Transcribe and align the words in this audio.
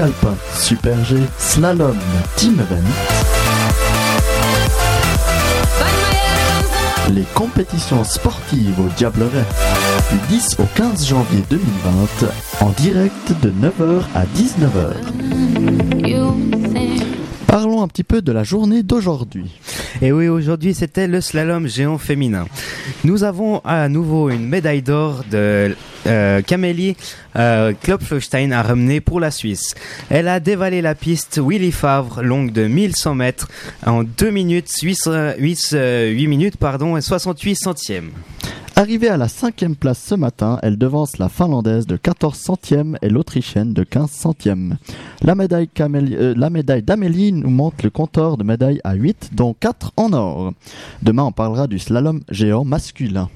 alpin, 0.00 0.34
super 0.54 1.04
G, 1.04 1.16
slalom, 1.38 1.96
team 2.36 2.54
event. 2.54 2.82
Les 7.14 7.24
compétitions 7.34 8.04
sportives 8.04 8.78
au 8.80 8.88
Diableret 8.96 9.44
du 10.10 10.18
10 10.28 10.56
au 10.58 10.64
15 10.74 11.06
janvier 11.06 11.42
2020 11.50 12.28
en 12.60 12.70
direct 12.70 13.32
de 13.42 13.50
9h 13.50 14.02
à 14.14 14.24
19h. 14.36 14.92
Parlons 17.46 17.82
un 17.82 17.88
petit 17.88 18.04
peu 18.04 18.22
de 18.22 18.32
la 18.32 18.44
journée 18.44 18.82
d'aujourd'hui. 18.82 19.50
Et 20.02 20.12
oui, 20.12 20.28
aujourd'hui 20.28 20.74
c'était 20.74 21.06
le 21.06 21.20
slalom 21.20 21.66
géant 21.66 21.98
féminin. 21.98 22.46
Nous 23.04 23.24
avons 23.24 23.60
à 23.64 23.88
nouveau 23.88 24.28
une 24.30 24.46
médaille 24.46 24.82
d'or 24.82 25.24
de 25.30 25.74
euh, 26.06 26.42
Camélie 26.42 26.96
euh, 27.36 27.72
Klopfenstein 27.82 28.52
à 28.52 28.62
ramener 28.62 29.00
pour 29.00 29.20
la 29.20 29.30
Suisse. 29.30 29.74
Elle 30.10 30.28
a 30.28 30.38
dévalé 30.38 30.82
la 30.82 30.94
piste 30.94 31.40
Willy 31.42 31.72
Favre, 31.72 32.22
longue 32.22 32.52
de 32.52 32.66
1100 32.66 33.14
mètres, 33.14 33.48
en 33.86 34.02
2 34.04 34.30
minutes, 34.30 34.70
8, 34.82 35.10
8, 35.38 35.76
8 36.10 36.26
minutes 36.28 36.56
pardon, 36.58 36.96
et 36.96 37.00
68 37.00 37.54
centièmes. 37.56 38.10
Arrivée 38.78 39.08
à 39.08 39.16
la 39.16 39.28
cinquième 39.28 39.74
place 39.74 39.98
ce 39.98 40.14
matin, 40.14 40.58
elle 40.62 40.76
devance 40.76 41.16
la 41.16 41.30
finlandaise 41.30 41.86
de 41.86 41.96
14 41.96 42.36
centièmes 42.36 42.98
et 43.00 43.08
l'autrichienne 43.08 43.72
de 43.72 43.82
15 43.82 44.10
centièmes. 44.10 44.76
La 45.22 45.34
médaille, 45.34 45.70
euh, 45.80 46.34
la 46.36 46.50
médaille 46.50 46.82
d'Amélie 46.82 47.32
nous 47.32 47.48
montre 47.48 47.78
le 47.84 47.88
compteur 47.88 48.36
de 48.36 48.44
médailles 48.44 48.82
à 48.84 48.92
8, 48.92 49.30
dont 49.32 49.54
4 49.58 49.92
en 49.96 50.12
or. 50.12 50.52
Demain, 51.02 51.22
on 51.22 51.32
parlera 51.32 51.68
du 51.68 51.78
slalom 51.78 52.20
géant 52.28 52.66
masculin. 52.66 53.30